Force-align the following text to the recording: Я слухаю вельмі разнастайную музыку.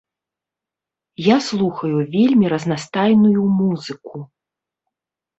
Я 1.25 1.35
слухаю 1.47 1.97
вельмі 2.15 2.45
разнастайную 2.53 3.43
музыку. 3.59 4.15